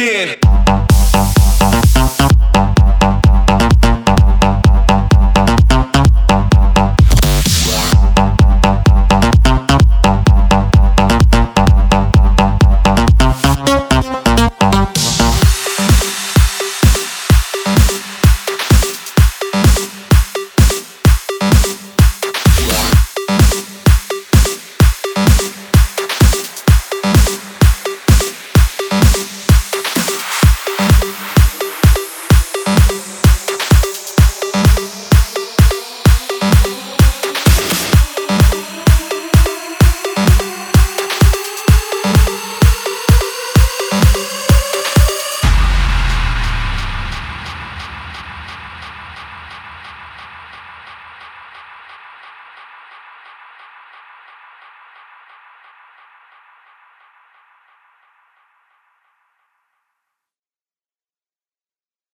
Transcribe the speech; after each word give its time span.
Again. 0.00 0.49